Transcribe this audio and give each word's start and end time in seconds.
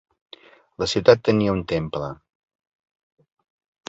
La 0.83 0.85
ciutat 0.93 1.19
tenia 1.29 1.53
un 1.55 1.61
temple. 1.71 2.07